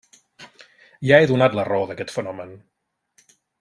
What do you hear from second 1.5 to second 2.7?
la raó d'aquest fenomen.